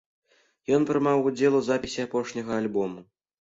[0.77, 2.99] Ён прымаў удзел у запісе апошняга альбому.